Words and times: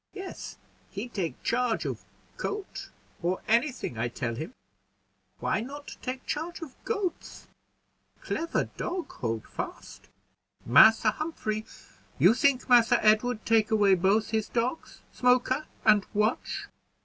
"Yes, 0.15 0.57
he 0.89 1.07
take 1.09 1.43
charge 1.43 1.85
of 1.85 2.03
coat, 2.37 2.89
or 3.21 3.39
any 3.47 3.71
thing 3.71 3.99
I 3.99 4.07
tell 4.07 4.33
him; 4.33 4.51
why 5.39 5.59
not 5.61 5.95
take 6.01 6.25
charge 6.25 6.63
of 6.63 6.73
goats. 6.85 7.45
Clever 8.19 8.63
dog, 8.77 9.11
Holdfast. 9.11 10.09
Massa 10.65 11.11
Humphrey, 11.11 11.67
you 12.17 12.33
think 12.33 12.67
Massa 12.67 12.97
Edward 13.05 13.45
take 13.45 13.69
away 13.69 13.93
both 13.93 14.31
his 14.31 14.49
dogs, 14.49 15.01
Smoker 15.11 15.67
and 15.85 16.03
Watch? 16.15 16.65